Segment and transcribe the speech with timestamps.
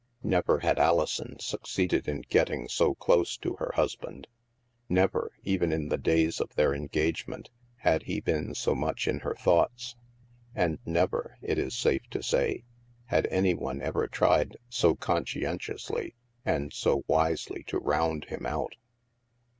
[0.23, 4.25] Never had Alison succeeded in getting so close to her husband;
[4.89, 9.35] never, even in the days of their engagement, had he been so much in her
[9.35, 9.95] thoughts;
[10.55, 12.63] and never, it is safe to say,
[13.05, 18.77] had any one ever tried so conscientiously and so wisely to round him out.